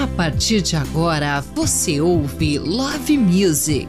[0.00, 3.86] A partir de agora, você ouve Love Music.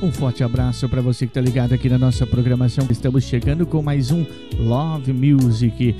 [0.00, 2.86] Um forte abraço para você que está ligado aqui na nossa programação.
[2.88, 4.24] Estamos chegando com mais um
[4.56, 5.96] Love Music.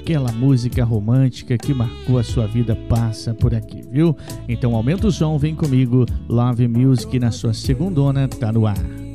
[0.00, 4.16] Aquela música romântica que marcou a sua vida passa por aqui, viu?
[4.48, 6.06] Então aumenta o som, vem comigo.
[6.26, 9.05] Love Music na sua segundona tá no ar.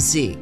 [0.00, 0.39] Music.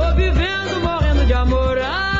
[0.00, 1.78] Vou vivendo, morrendo de amor.
[1.78, 2.19] Ah!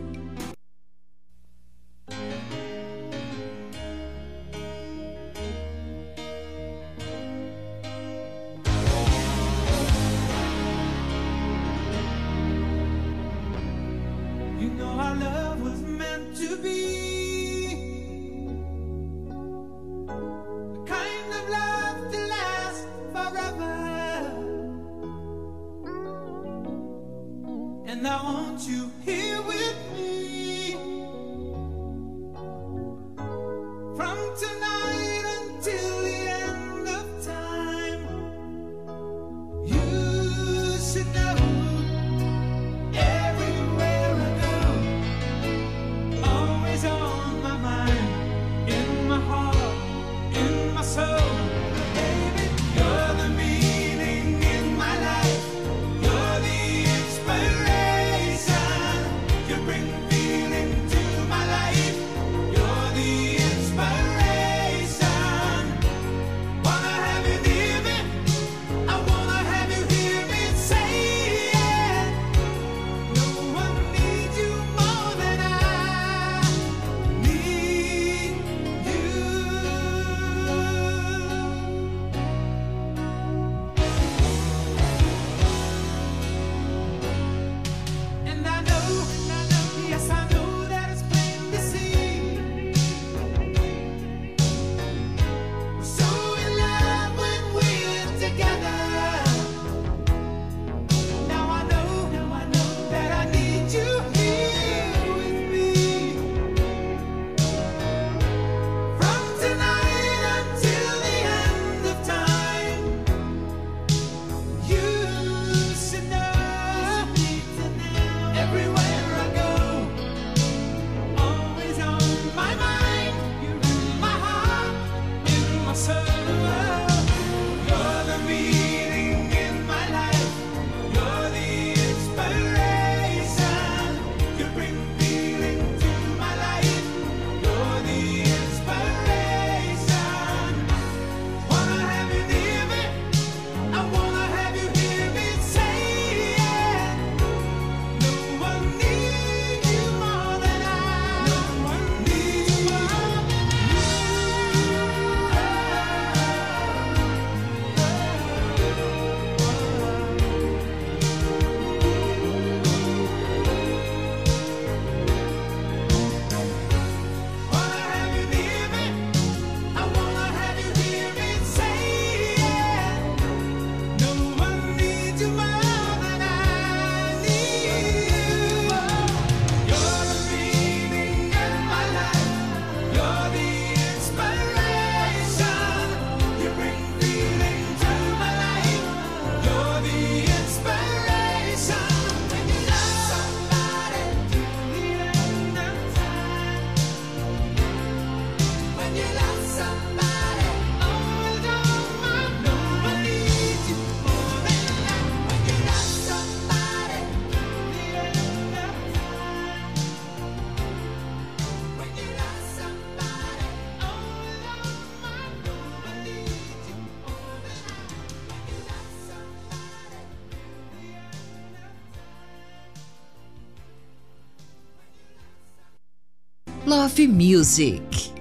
[226.99, 228.11] Music.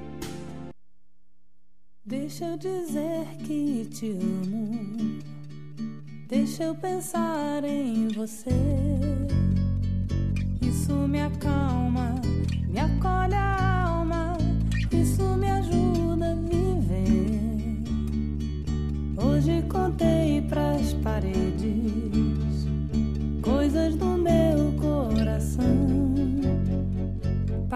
[2.04, 5.18] Deixa eu dizer que te amo.
[6.28, 8.59] Deixa eu pensar em você.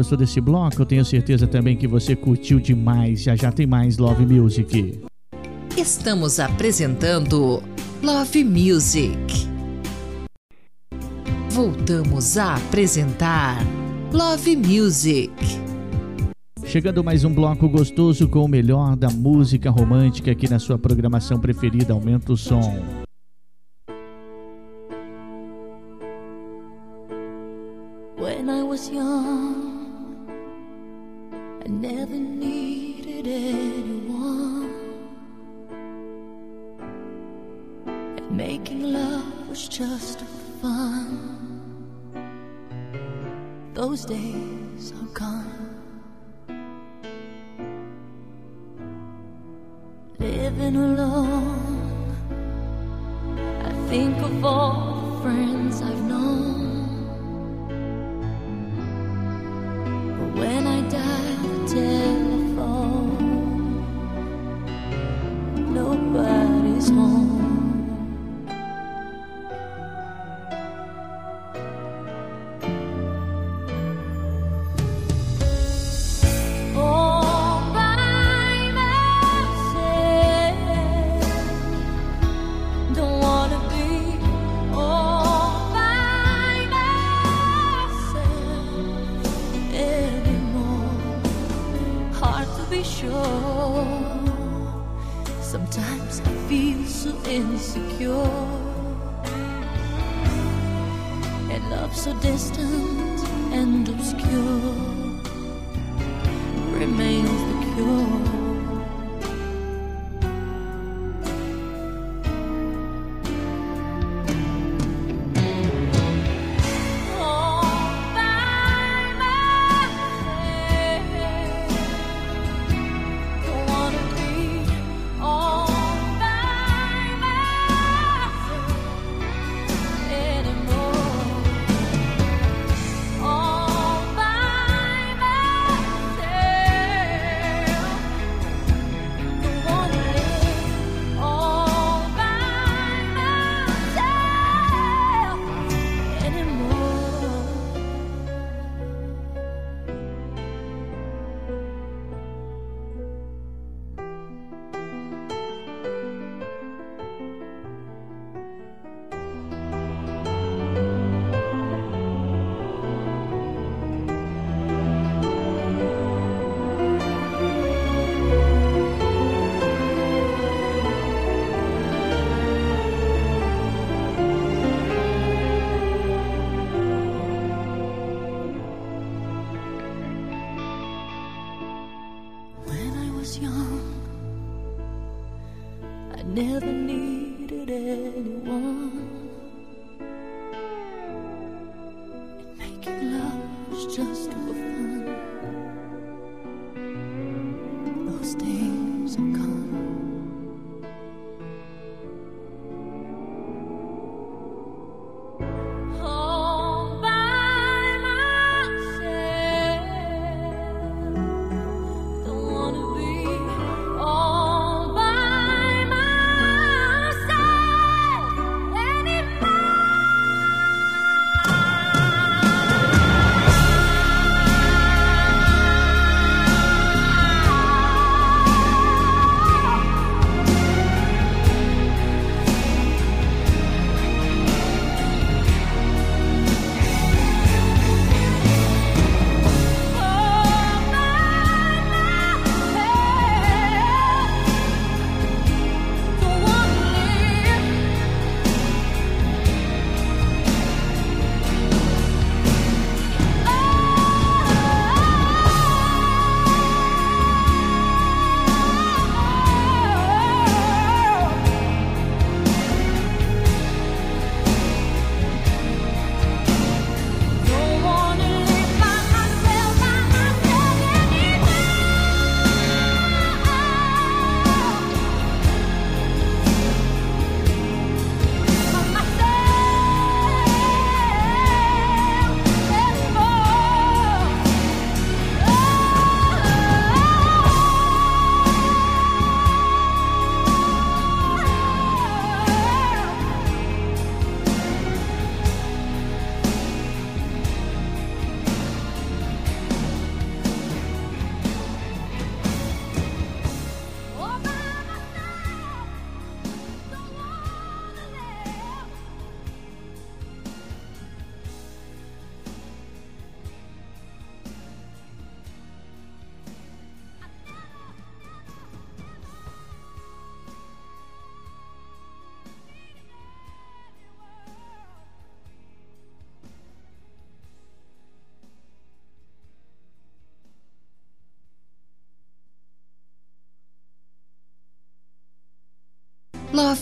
[0.00, 0.80] Gostou desse bloco?
[0.80, 3.22] Eu tenho certeza também que você curtiu demais.
[3.22, 4.98] Já já tem mais Love Music.
[5.76, 7.62] Estamos apresentando
[8.02, 9.12] Love Music.
[11.50, 13.58] Voltamos a apresentar
[14.10, 15.32] Love Music.
[16.64, 21.38] Chegando mais um bloco gostoso com o melhor da música romântica aqui na sua programação
[21.38, 21.92] preferida.
[21.92, 23.02] Aumenta o som.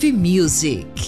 [0.06, 1.07] Music.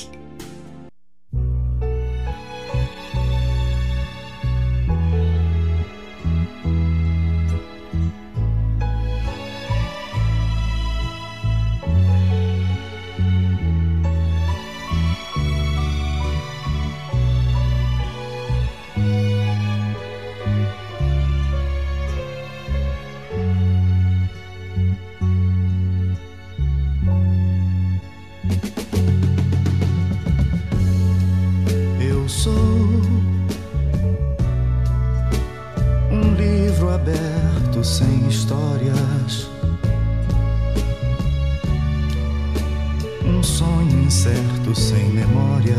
[44.90, 45.79] Sem memórias.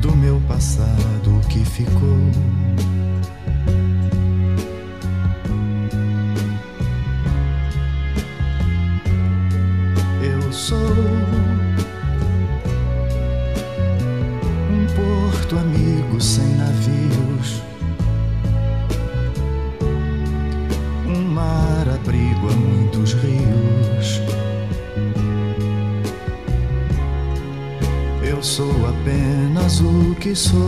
[0.00, 2.47] Do meu passado que ficou.
[30.38, 30.67] O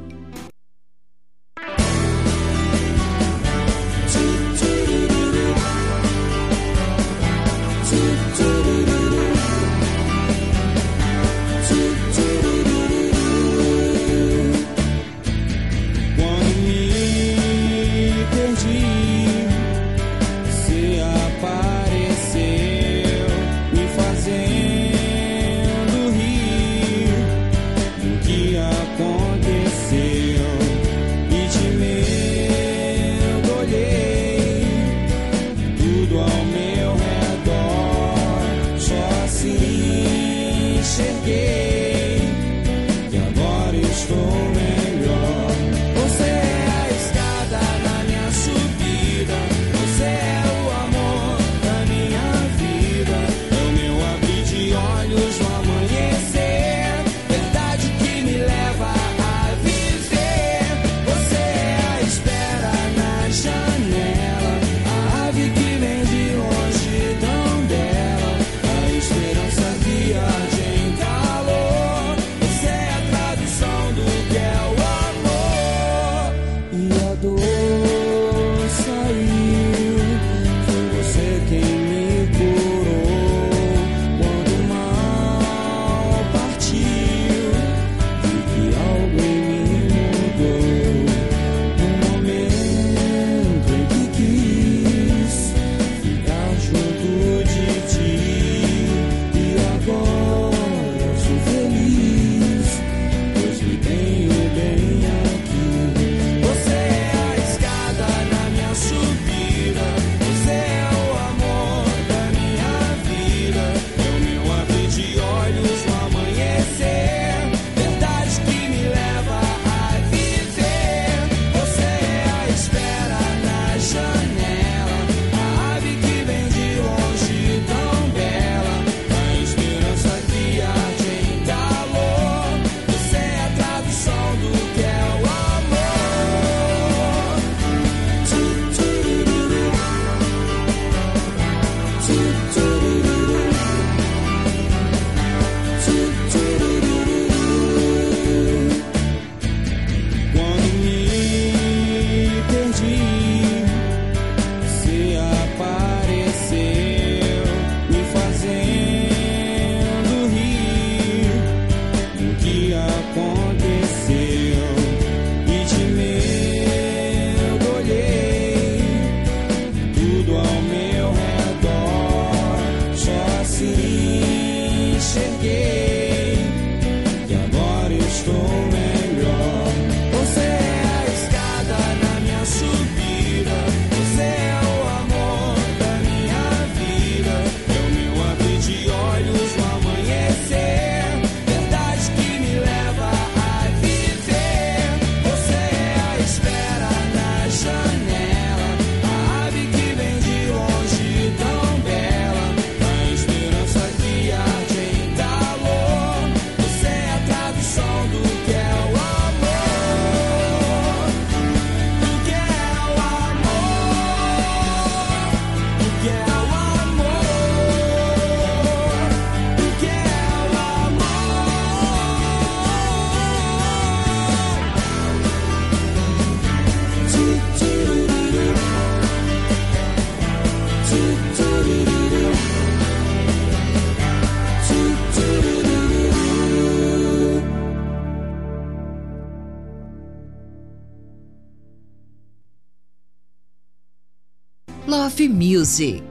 [245.19, 246.10] of Music.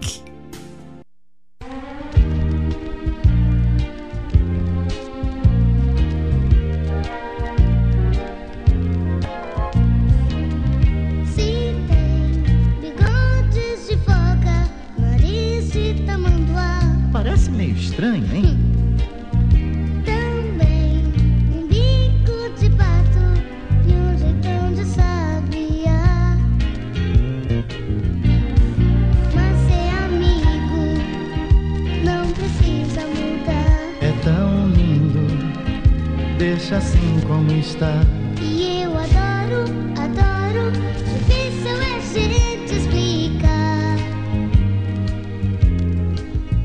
[37.71, 38.01] está.
[38.43, 39.65] E eu adoro,
[39.97, 43.97] adoro, difícil é gente explicar.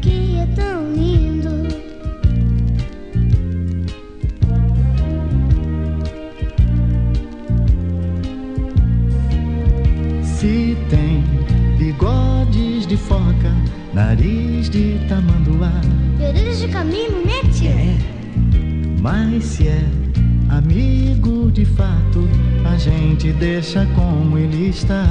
[0.02, 1.68] Que é tão lindo.
[10.24, 11.24] Se tem
[11.78, 13.54] bigodes de foca,
[13.94, 15.72] nariz de tamanduá.
[16.20, 17.36] E de caminho, né.
[17.64, 17.96] É.
[19.02, 20.05] Mas se é
[21.76, 22.28] fato
[22.66, 25.06] a gente deixa como ele está.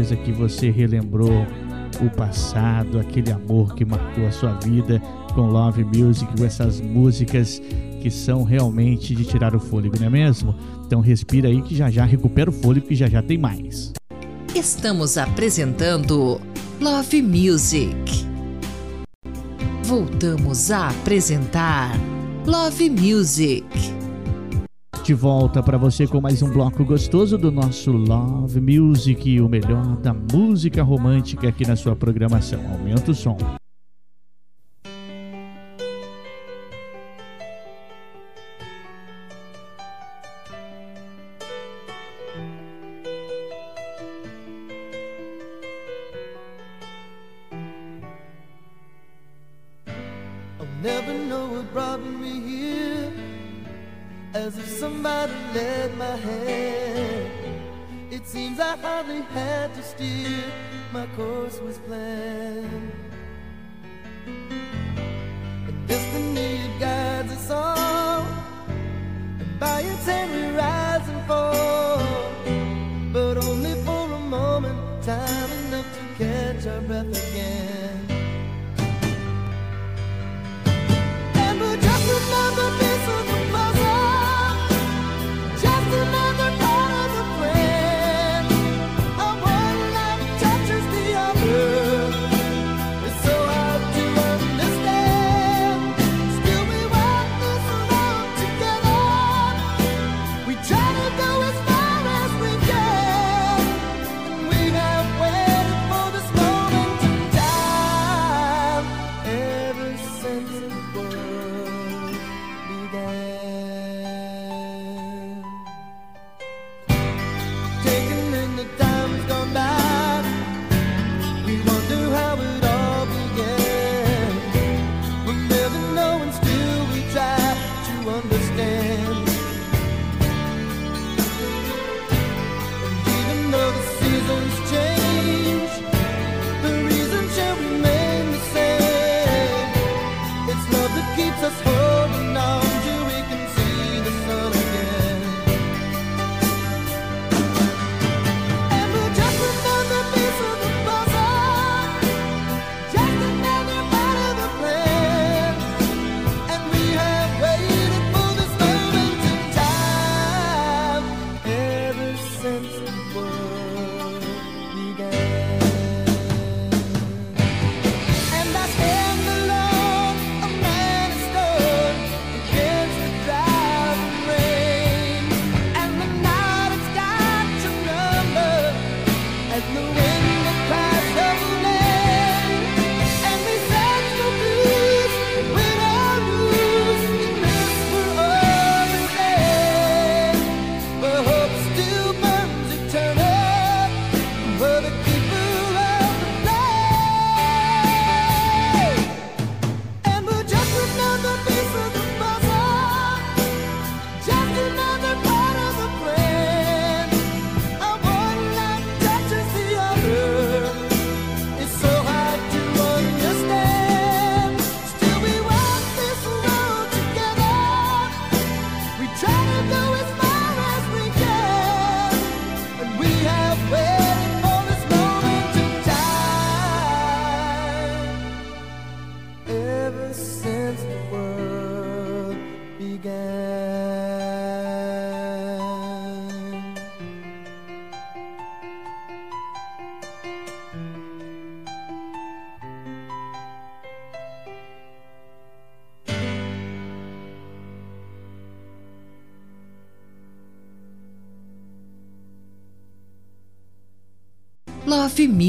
[0.00, 1.46] certeza que você relembrou
[2.00, 5.00] o passado, aquele amor que marcou a sua vida
[5.34, 7.60] com Love Music, com essas músicas
[8.00, 10.54] que são realmente de tirar o fôlego, não é mesmo?
[10.86, 13.92] Então respira aí que já já recupera o fôlego e já já tem mais.
[14.54, 16.40] Estamos apresentando
[16.80, 17.94] Love Music.
[19.84, 21.92] Voltamos a apresentar
[22.46, 23.64] Love Music
[25.02, 29.96] de volta para você com mais um bloco gostoso do nosso Love Music, o melhor
[29.96, 32.60] da música romântica aqui na sua programação.
[32.72, 33.59] Aumenta o som.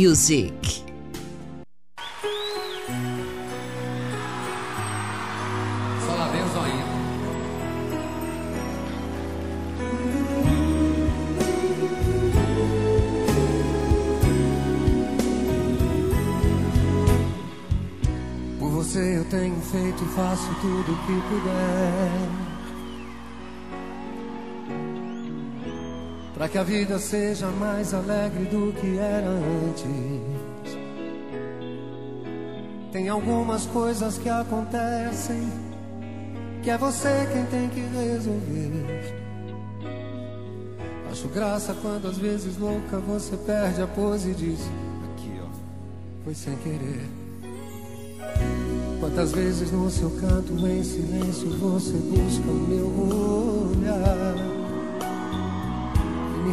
[0.02, 0.84] Music.
[18.58, 22.31] Por você eu tenho feito e faço tudo o que puder.
[26.52, 29.86] Que a vida seja mais alegre do que era antes.
[32.92, 35.50] Tem algumas coisas que acontecem
[36.62, 39.16] que é você quem tem que resolver.
[41.10, 44.60] Acho graça quando às vezes louca você perde a pose e diz:
[45.14, 45.48] Aqui ó,
[46.26, 47.08] foi sem querer.
[49.00, 54.51] Quantas vezes no seu canto em silêncio você busca o meu olhar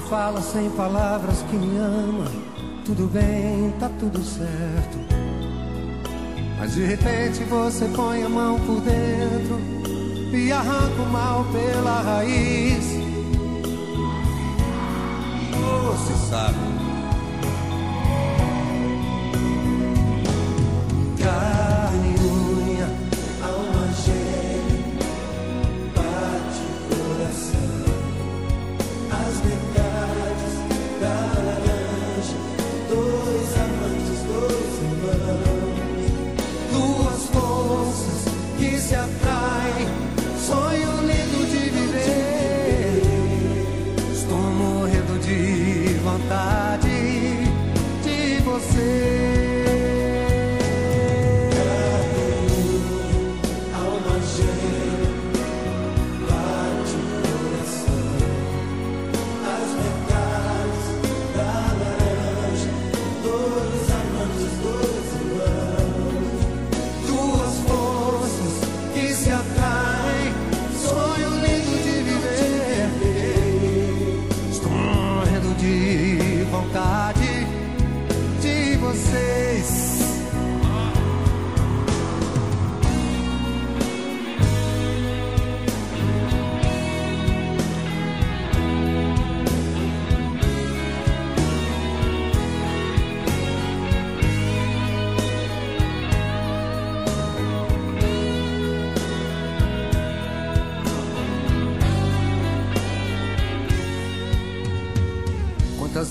[0.09, 2.25] fala sem palavras que me ama.
[2.85, 4.99] Tudo bem, tá tudo certo.
[6.59, 9.61] Mas de repente você põe a mão por dentro
[10.33, 12.85] e arranca o mal pela raiz.
[15.53, 16.78] Você sabe.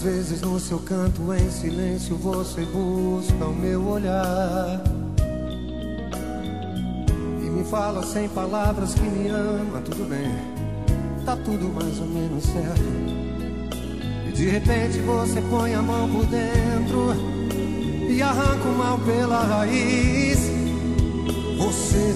[0.08, 4.82] Vezes no seu canto em silêncio você busca o meu olhar
[7.44, 10.32] e me fala sem palavras que me ama, tudo bem,
[11.26, 12.82] tá tudo mais ou menos certo.
[14.30, 17.14] E de repente você põe a mão por dentro
[18.10, 20.40] e arranca o mal pela raiz.
[21.58, 22.16] Você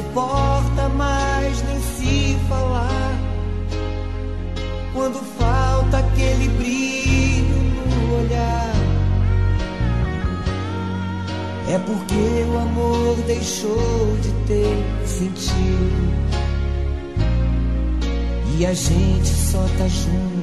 [0.00, 3.18] suporta mais nem se falar.
[4.92, 8.72] Quando falta aquele brilho no olhar,
[11.68, 16.30] é porque o amor deixou de ter sentido.
[18.58, 20.39] E a gente só tá junto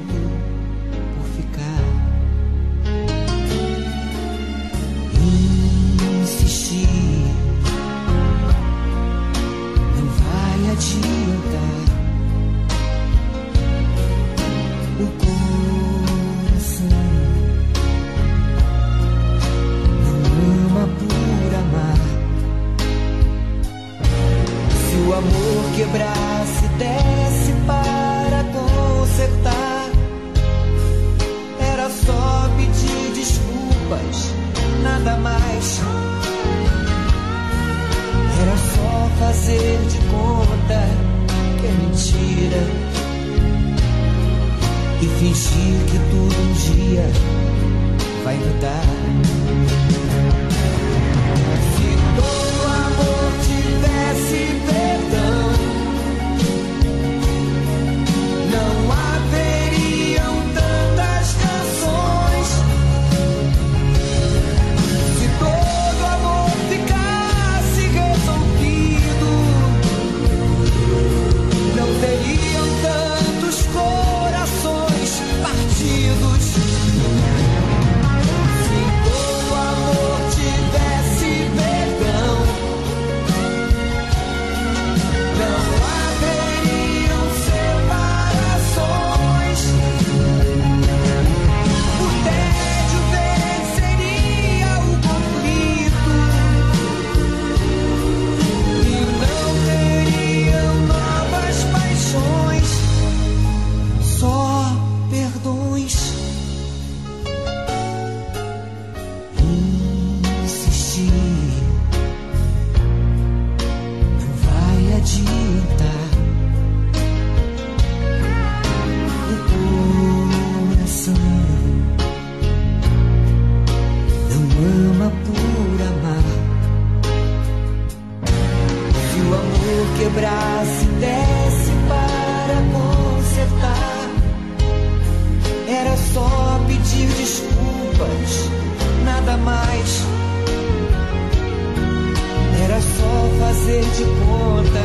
[143.78, 144.82] fazer de conta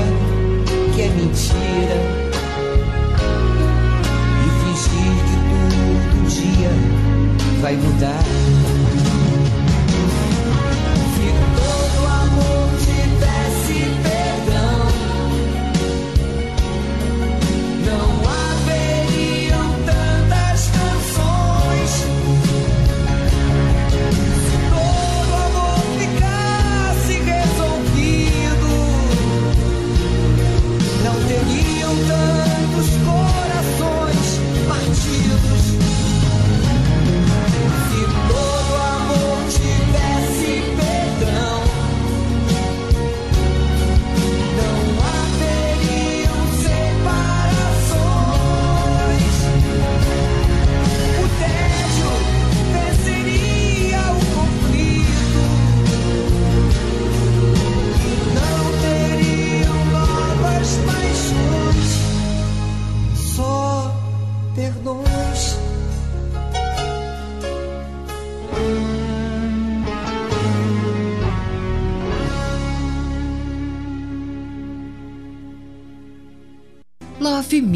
[0.95, 1.97] que é mentira
[4.39, 6.69] e fingir que todo dia
[7.61, 8.62] vai mudar.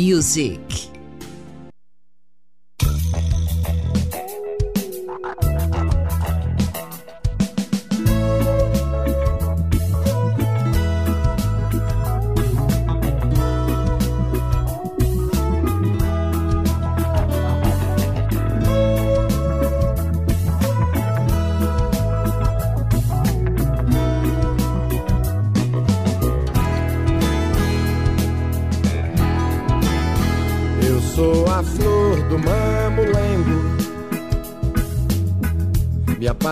[0.08, 0.87] Music.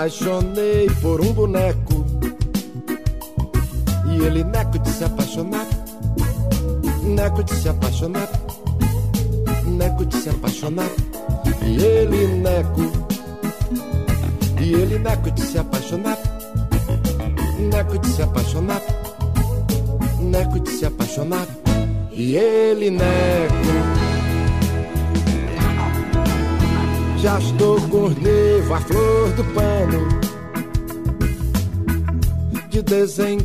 [0.06, 1.65] Apaixonei por um boneco.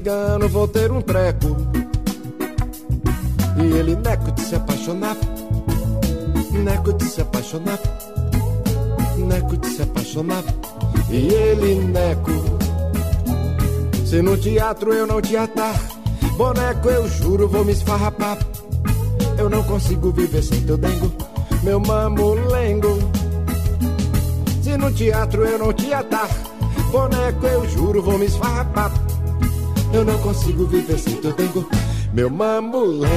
[0.01, 1.57] Desengano vou ter um treco.
[3.57, 5.17] E ele neco de se apaixonar.
[6.51, 7.79] Neco de se apaixonar.
[9.17, 10.45] Neco de se apaixonar.
[11.11, 12.33] E ele neco.
[14.07, 15.75] Se no teatro eu não te atar,
[16.37, 18.39] boneco eu juro vou me esfarrapar.
[19.39, 21.13] Eu não consigo viver sem teu dengo,
[21.63, 22.99] meu mamulengo.
[24.63, 26.29] Se no teatro eu não te atar,
[26.91, 28.90] boneco eu juro vou me esfarrapar.
[29.93, 31.69] Eu não consigo viver sem teu dengo,
[32.13, 33.11] meu mamulengo.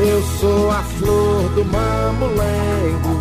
[0.00, 3.18] Eu sou a flor do mamulengo.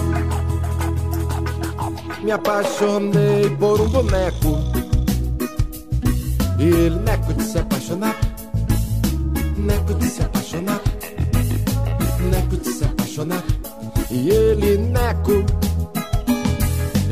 [2.24, 4.60] Me apaixonei por um boneco.
[6.60, 8.16] E ele neco de se apaixonar.
[9.58, 10.82] Neco de se apaixonar.
[12.30, 13.44] Neco de se apaixonar.
[14.12, 15.67] E ele neco.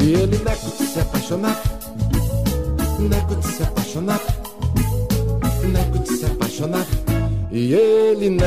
[0.08, 1.64] Ele neco de se apaixonar.
[3.00, 4.22] Neco de se apaixonar.
[5.64, 6.86] Neco de se apaixonar.
[7.52, 8.46] E ele neco.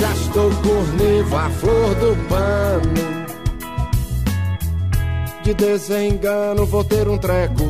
[0.00, 3.26] Já estou cornevo, a flor do pano.
[5.44, 7.64] De desengano vou ter um treco.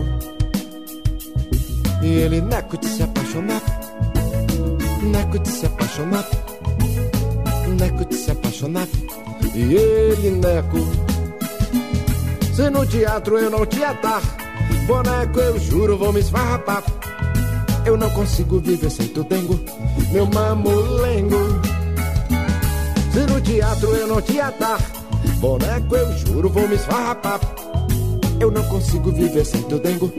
[2.05, 3.63] E ele neco de se apaixonar.
[5.03, 6.25] Neco de se apaixonar.
[7.77, 8.87] Neco de se apaixonar.
[9.57, 10.79] E ele neco.
[12.55, 14.21] Se no teatro eu não te atar,
[14.87, 16.85] boneco eu juro vou me esfarrapar.
[17.87, 19.59] Eu não consigo viver sem tu dengo,
[20.13, 21.39] meu mamulengo.
[23.13, 24.79] Se no teatro eu não te atar,
[25.41, 27.41] boneco eu juro vou me esfarrapar.
[28.39, 30.13] Eu não consigo viver sem teu dengo,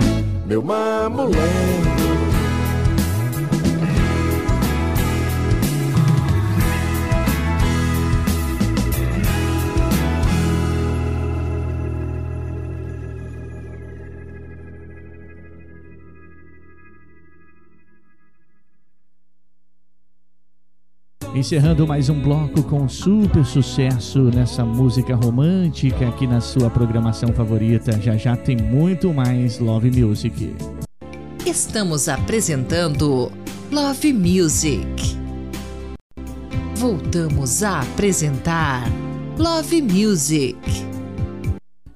[0.48, 2.07] meu mamulengo.
[21.38, 27.92] Encerrando mais um bloco com super sucesso nessa música romântica aqui na sua programação favorita.
[28.02, 30.56] Já já tem muito mais Love Music.
[31.46, 33.32] Estamos apresentando
[33.72, 35.16] Love Music.
[36.76, 38.92] Voltamos a apresentar
[39.38, 40.58] Love Music.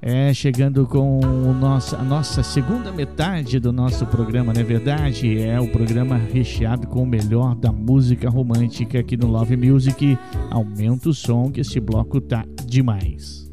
[0.03, 5.39] É, chegando com o nosso, a nossa segunda metade do nosso programa, não é verdade?
[5.39, 10.17] É o programa recheado com o melhor da música romântica aqui no Love Music.
[10.49, 13.51] Aumenta o som que esse bloco tá demais.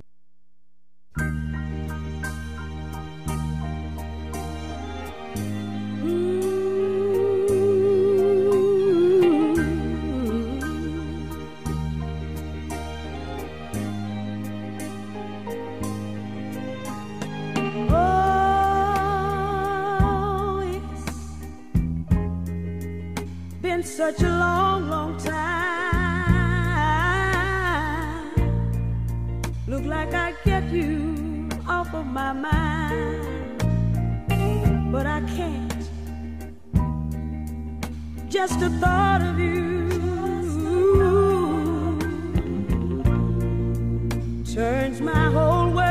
[1.21, 1.78] Oh,
[23.99, 25.35] such a long, long time.
[29.67, 33.59] Look like I get you off of my mind,
[34.93, 35.91] but I can't.
[38.29, 39.89] Just the thought of you
[44.55, 45.88] turns my whole world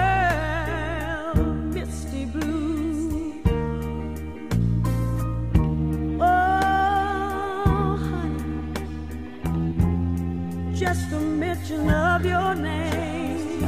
[10.88, 13.62] just a mention of your name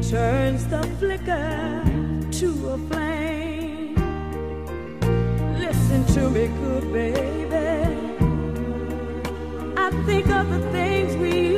[0.00, 1.82] turns the flicker
[2.38, 3.94] to a flame.
[5.58, 7.66] Listen to me, good baby.
[9.76, 11.55] I think of the things we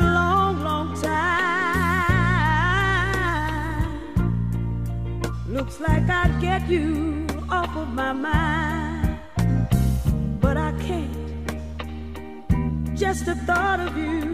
[0.00, 1.10] a long, long time.
[5.48, 9.18] Looks like I'd get you off of my mind,
[10.40, 11.16] but I can't.
[12.96, 14.29] Just the thought of you.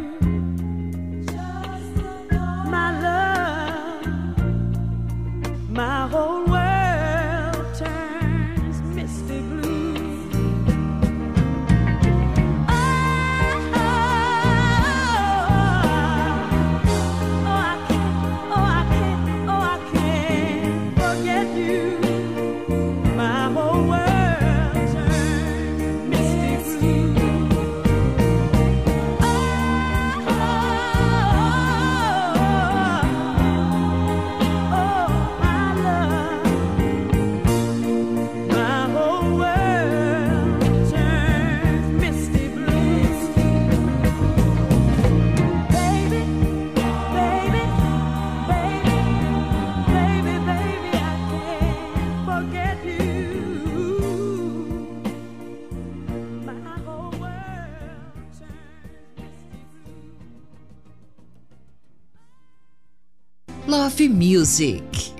[64.26, 65.14] Music.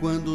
[0.00, 0.34] Quando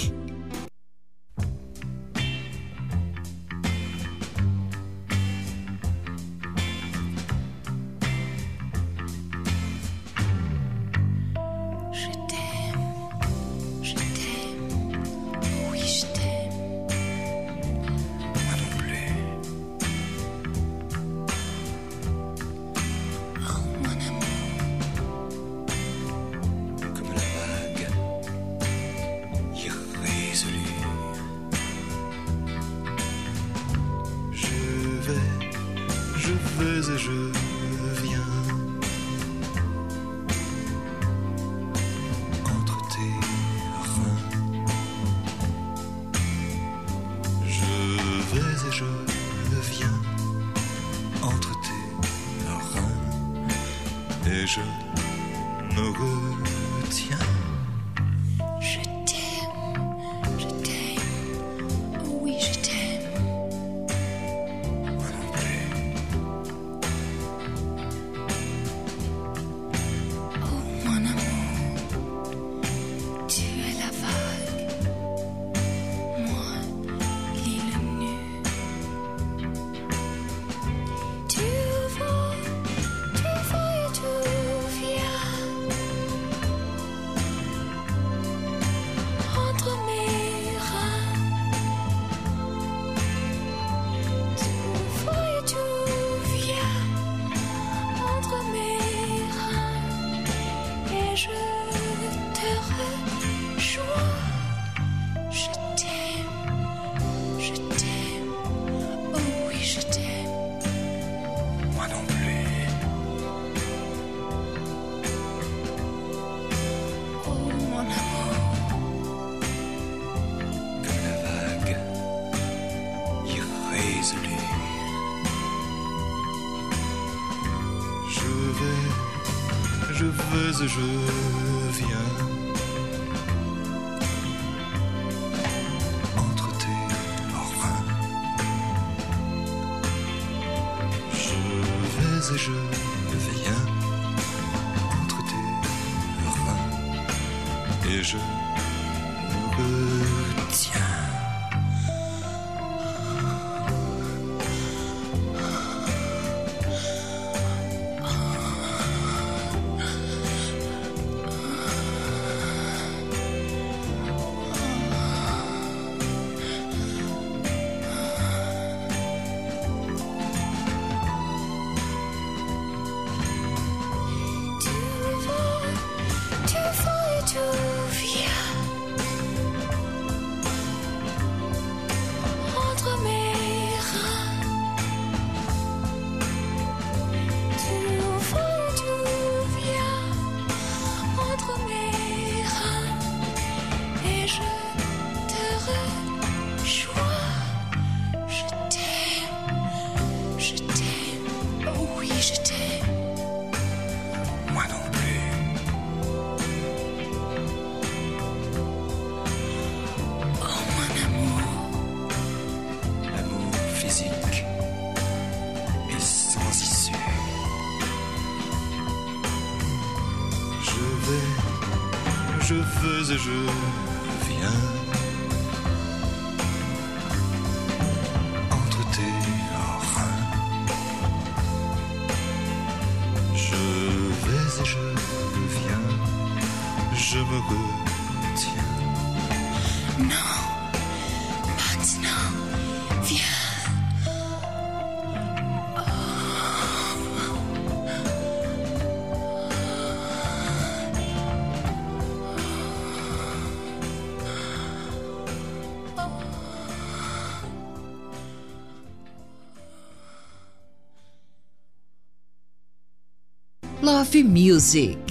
[264.23, 265.10] Music.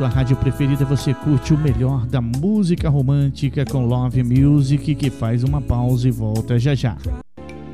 [0.00, 5.44] sua rádio preferida, você curte o melhor da música romântica com Love Music, que faz
[5.44, 6.96] uma pausa e volta já já.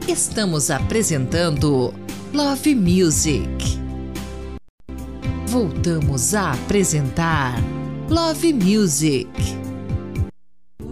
[0.09, 1.95] Estamos apresentando
[2.35, 3.79] Love Music.
[5.47, 7.55] Voltamos a apresentar
[8.11, 9.56] Love Music.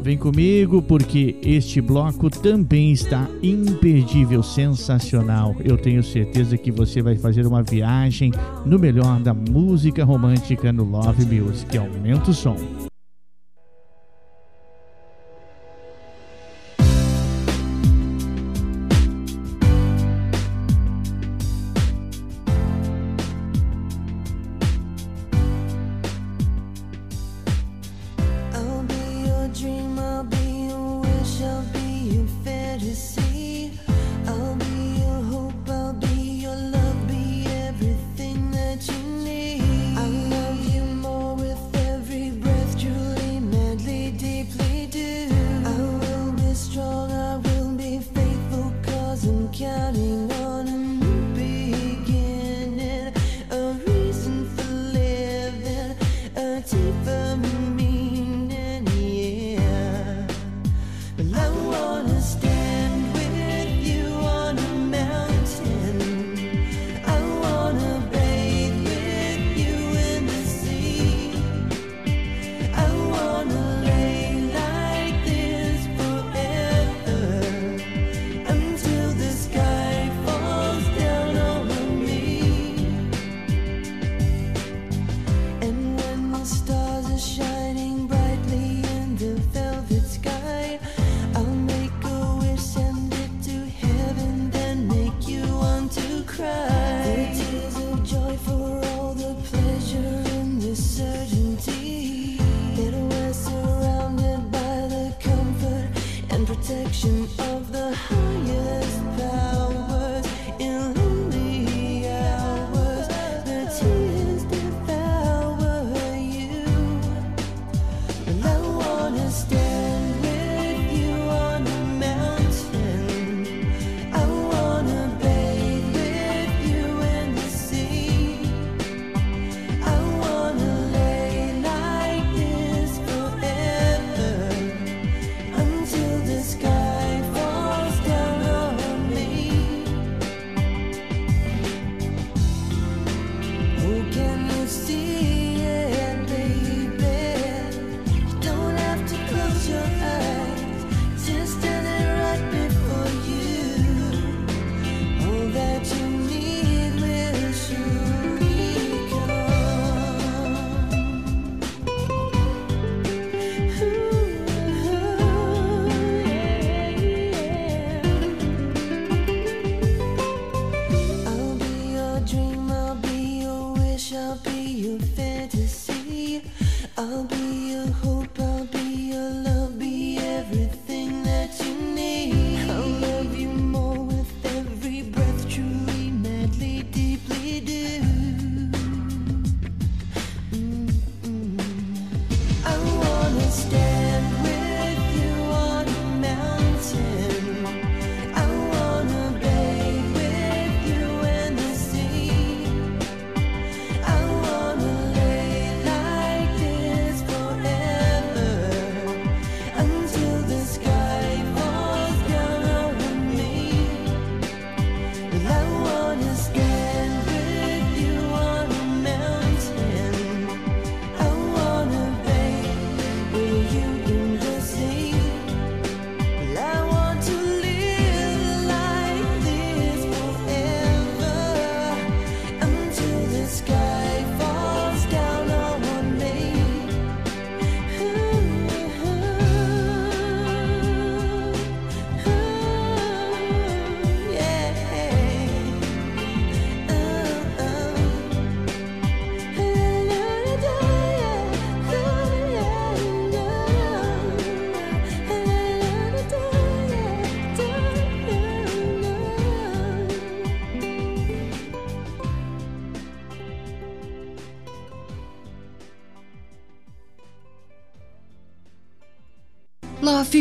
[0.05, 5.57] Vem comigo porque este bloco também está imperdível, sensacional.
[5.65, 8.31] Eu tenho certeza que você vai fazer uma viagem
[8.67, 11.79] no melhor da música romântica no Love Music.
[11.79, 12.84] Aumenta o som.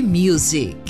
[0.02, 0.83] Music.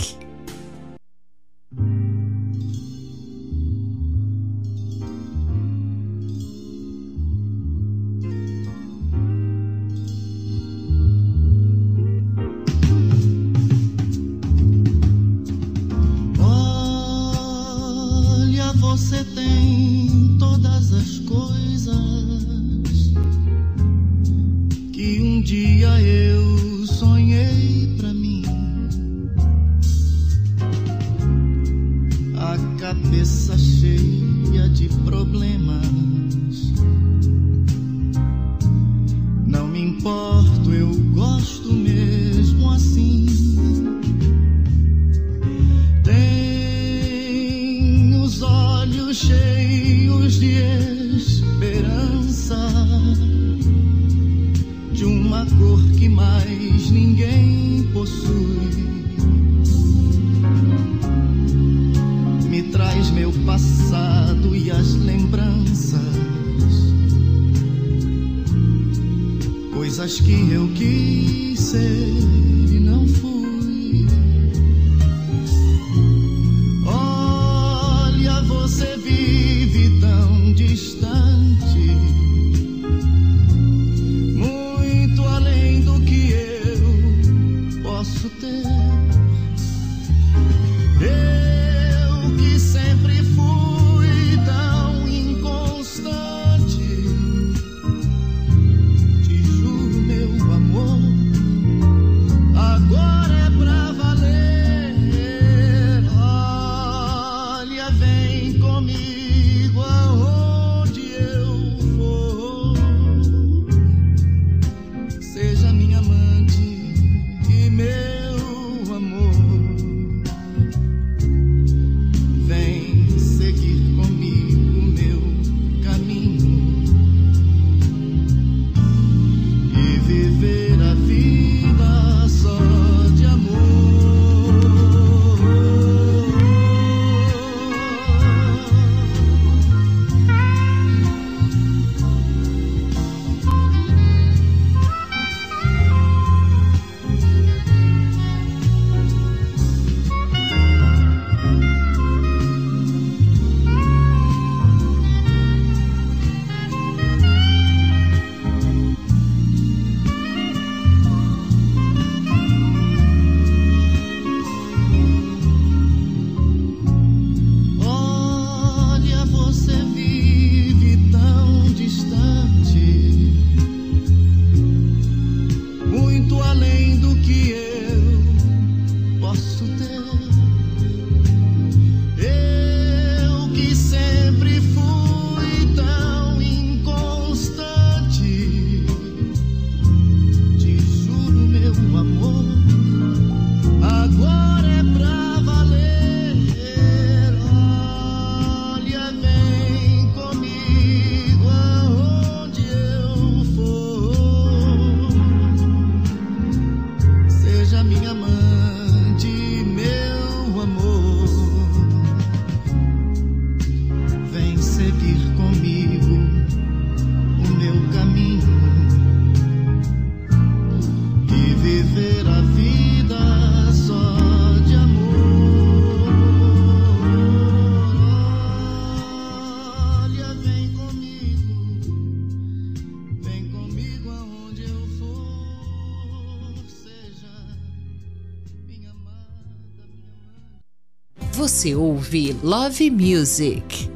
[241.64, 243.90] você ouve Love Music.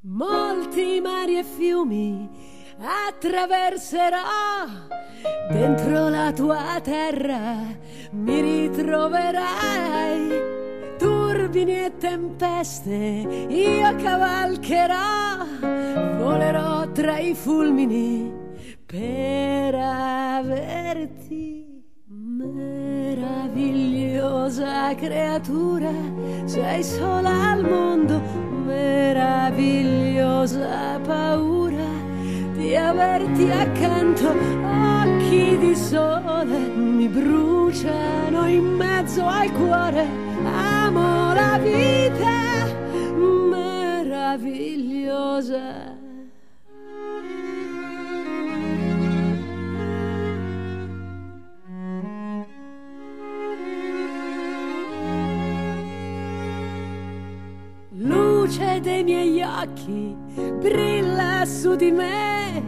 [0.00, 2.28] Molti mari e fiumi
[3.06, 4.18] attraverserò
[5.48, 7.68] dentro la tua terra,
[8.10, 10.51] mi ritroverai
[11.52, 15.44] turbini e tempeste, io cavalcherò,
[16.16, 18.32] volerò tra i fulmini
[18.86, 21.66] per averti
[22.06, 25.92] meravigliosa creatura,
[26.46, 28.18] sei sola al mondo,
[28.64, 31.84] meravigliosa paura
[32.54, 40.32] di averti accanto, occhi di sole mi bruciano in mezzo al cuore
[40.82, 42.66] viviamo la vita
[43.50, 44.40] meravigliosa.
[57.94, 60.16] luce dei miei occhi
[60.58, 62.62] brilla su di me.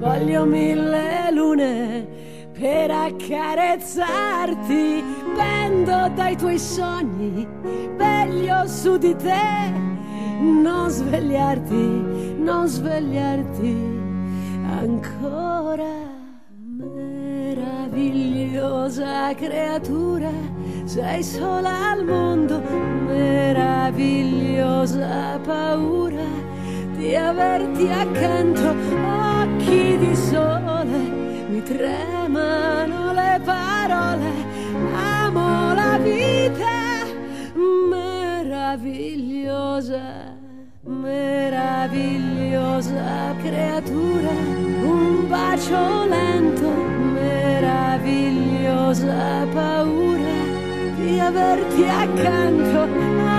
[0.00, 2.25] Voglio mille lune
[2.58, 5.04] per accarezzarti.
[5.34, 7.46] Pendo dai tuoi sogni,
[7.96, 9.84] veglio su di te.
[10.40, 13.76] Non svegliarti, non svegliarti
[14.80, 15.84] ancora.
[16.78, 20.30] Meravigliosa creatura,
[20.84, 22.60] sei sola al mondo.
[23.06, 26.24] Meravigliosa paura
[26.96, 31.15] di averti accanto, occhi di sole
[31.48, 34.32] mi tremano le parole,
[34.92, 37.04] amo la vita
[37.88, 40.34] meravigliosa,
[40.82, 44.30] meravigliosa creatura,
[44.82, 46.68] un bacio lento,
[47.12, 50.38] meravigliosa paura
[50.96, 52.88] di averti accanto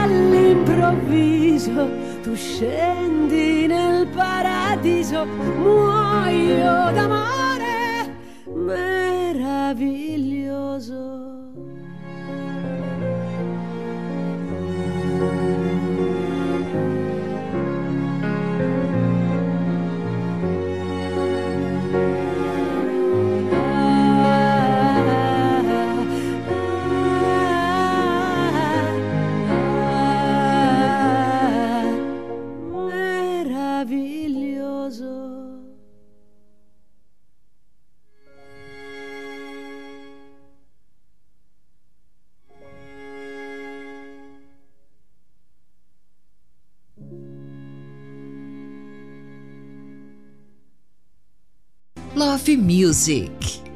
[0.02, 1.90] all'improvviso.
[2.24, 7.47] Tu scendi nel paradiso, muoio d'amore
[9.74, 11.17] meraviglioso.
[52.56, 53.67] Music.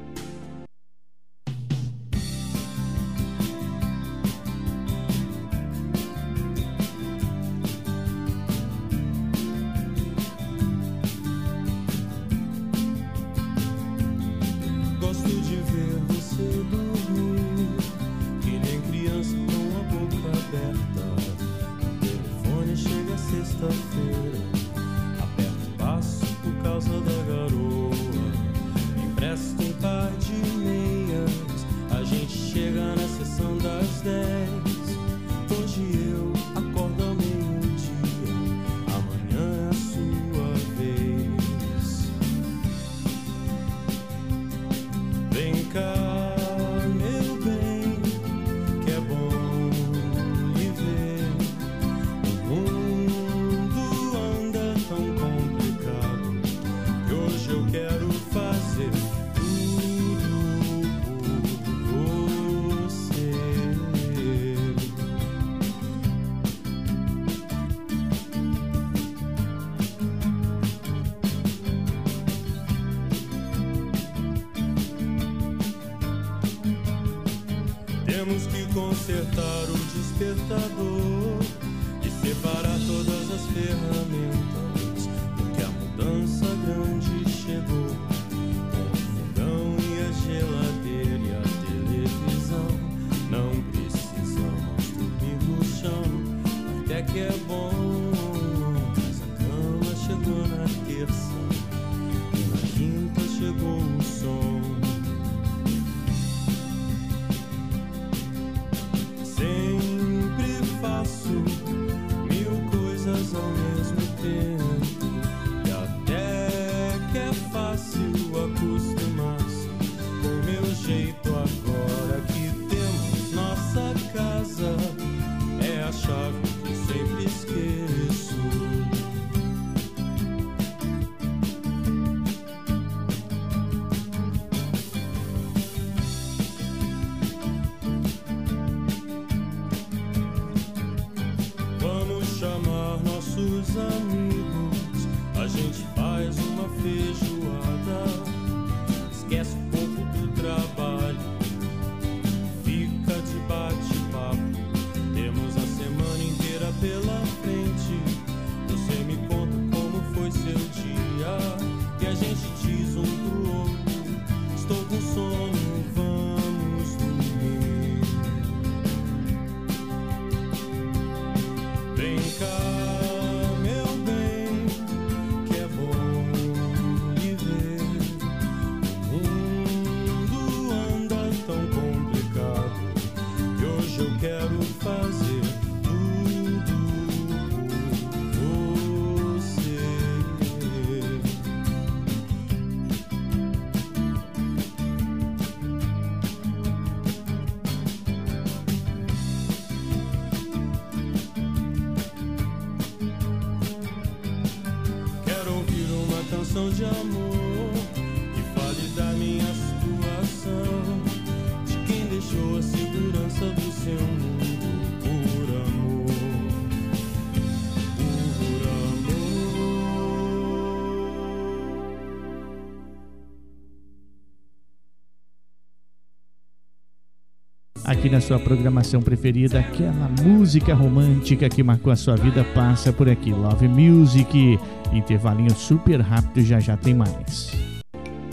[228.01, 233.07] Aqui na sua programação preferida, aquela música romântica que marcou a sua vida passa por
[233.07, 233.31] aqui.
[233.31, 234.59] Love Music.
[234.91, 237.51] Intervalinho super rápido, já já tem mais.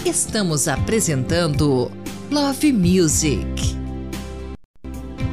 [0.06, 1.92] Estamos apresentando
[2.30, 3.76] Love Music.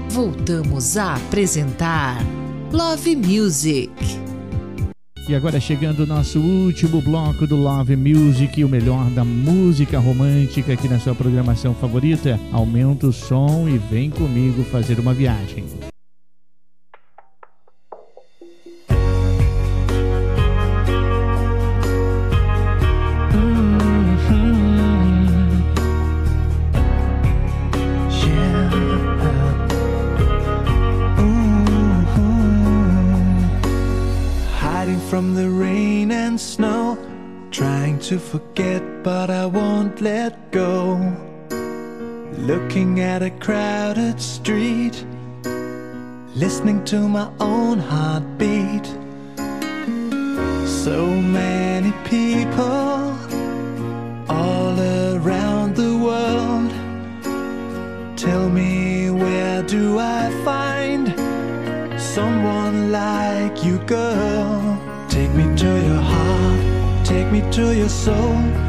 [0.10, 2.18] Voltamos a apresentar
[2.74, 3.90] Love Music.
[5.28, 10.74] E agora chegando o nosso último bloco do Love Music, o melhor da música romântica
[10.74, 12.40] aqui na sua programação favorita.
[12.52, 15.64] Aumenta o som e vem comigo fazer uma viagem.
[39.36, 40.98] I won't let go.
[42.38, 44.96] Looking at a crowded street,
[46.36, 48.86] listening to my own heartbeat.
[50.66, 53.18] So many people
[54.30, 54.80] all
[55.14, 56.72] around the world.
[58.18, 61.04] Tell me, where do I find
[62.00, 64.80] someone like you, girl?
[65.10, 68.65] Take me to your heart, take me to your soul.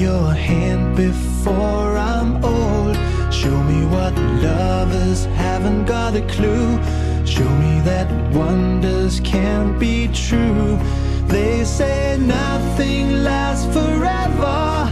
[0.00, 2.96] Your hand before I'm old.
[3.30, 6.78] Show me what lovers haven't got a clue.
[7.26, 10.78] Show me that wonders can't be true.
[11.26, 14.88] They say nothing lasts forever.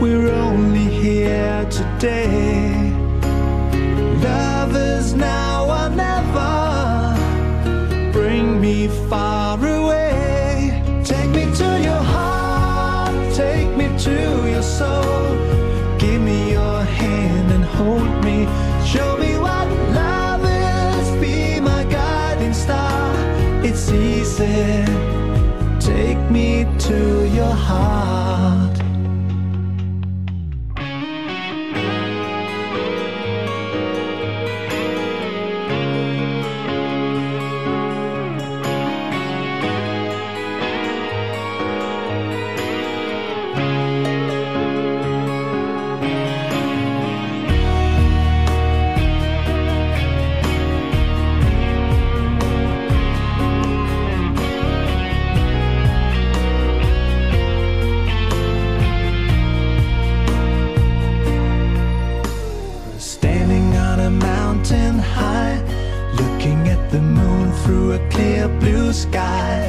[0.00, 2.92] We're only here today.
[4.22, 5.45] Love is now
[14.78, 15.15] so
[69.10, 69.60] sky.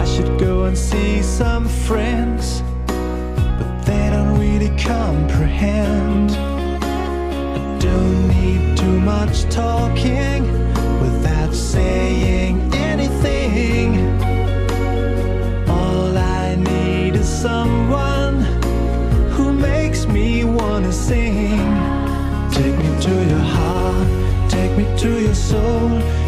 [0.00, 6.30] I should go and see some friends, but they don't really comprehend.
[6.32, 10.42] I don't need too much talking
[11.04, 13.88] without saying anything.
[15.68, 18.36] All I need is someone
[19.34, 21.58] who makes me wanna sing.
[22.56, 24.08] Take me to your heart,
[24.48, 26.19] take me to your soul.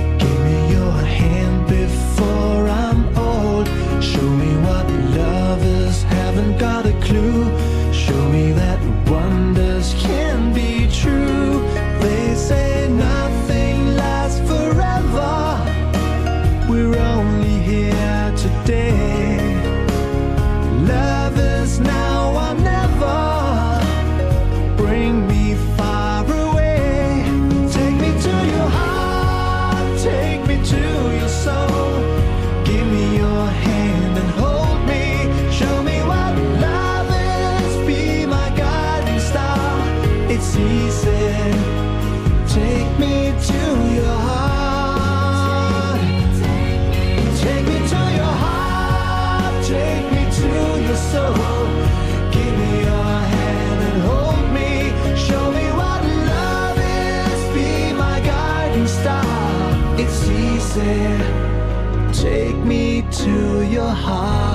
[62.22, 64.51] Take me to your heart.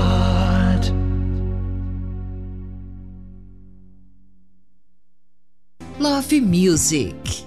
[6.39, 7.47] Music.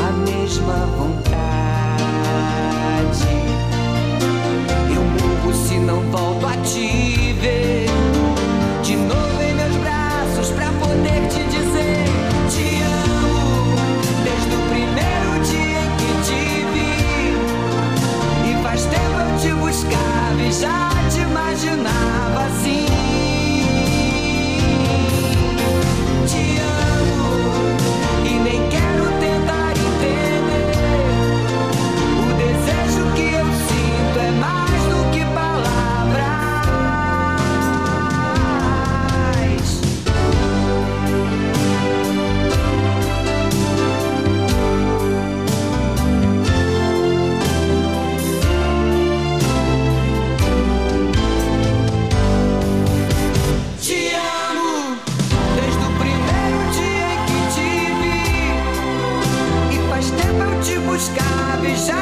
[0.00, 1.28] a mesma vontade.
[4.94, 6.29] Eu morro se não volto.
[61.70, 61.99] desire.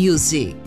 [0.00, 0.59] music.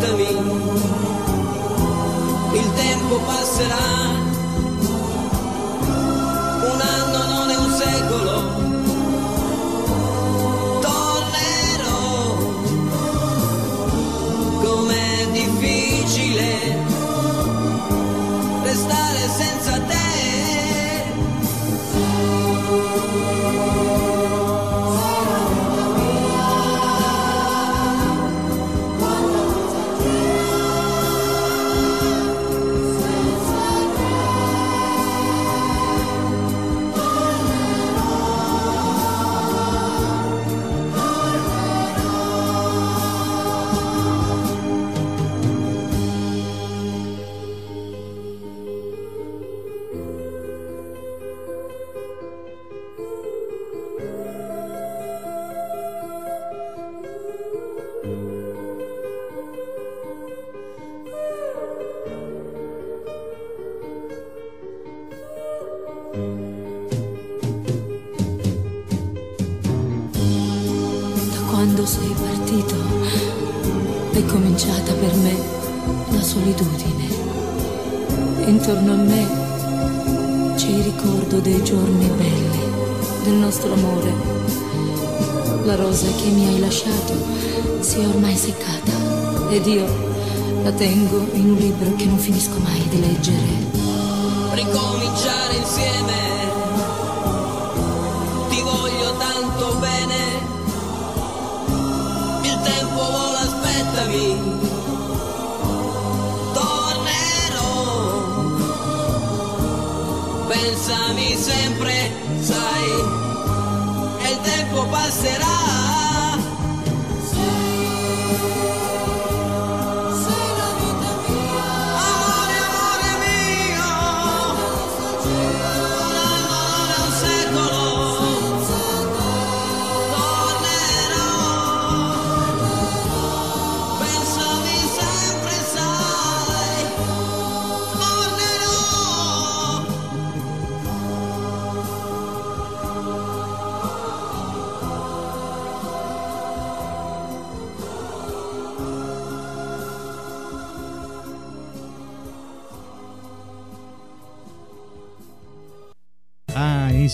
[0.00, 0.28] aspettami,
[2.58, 4.29] il tempo passerà.
[89.60, 89.86] Ed io
[90.62, 93.68] la tengo in un libro che non finisco mai di leggere.
[94.54, 96.29] ricominciare insieme.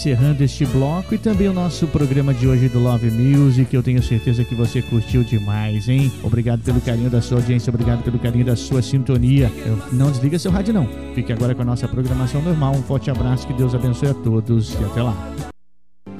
[0.06, 3.74] Encerrando este bloco e também o nosso programa de hoje do Love Music.
[3.74, 6.12] Eu tenho certeza que você curtiu demais, hein?
[6.22, 9.50] Obrigado pelo carinho da sua audiência, obrigado pelo carinho da sua sintonia.
[9.66, 10.88] Eu- não desliga seu rádio, não.
[11.12, 12.76] Fique agora com a nossa programação normal.
[12.76, 15.32] Um forte abraço, que Deus abençoe a todos e até lá.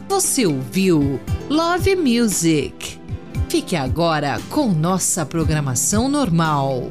[0.09, 2.99] Você ouviu Love Music.
[3.49, 6.91] Fique agora com nossa programação normal.